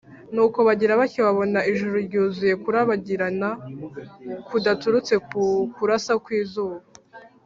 [0.33, 3.49] nuko bagira batya babona ijuru ryuzuye ukurabagirana
[4.47, 5.41] kudaturutse ku
[5.75, 6.79] kurasa kw’izuba